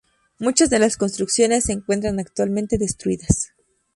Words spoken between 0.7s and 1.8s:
de las construcciones se